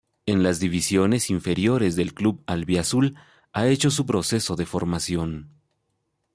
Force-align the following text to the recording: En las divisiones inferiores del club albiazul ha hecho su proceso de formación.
En 0.25 0.41
las 0.41 0.59
divisiones 0.59 1.29
inferiores 1.29 1.95
del 1.95 2.15
club 2.15 2.41
albiazul 2.47 3.13
ha 3.53 3.67
hecho 3.67 3.91
su 3.91 4.07
proceso 4.07 4.55
de 4.55 4.65
formación. 4.65 5.51